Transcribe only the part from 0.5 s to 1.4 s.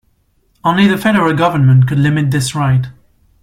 Only the federal